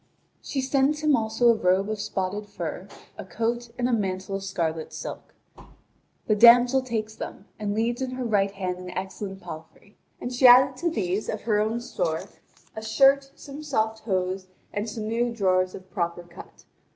[0.41, 2.87] She sends him also a robe of spotted fur,
[3.19, 5.35] a coat, and a mantle of scarlet silk.
[6.25, 9.99] The damsel takes them, and leads in her right hand an excellent palfrey.
[10.19, 12.21] And she added to these, of her own store,
[12.75, 16.65] a shirt, some soft hose, and some new drawers of proper cut.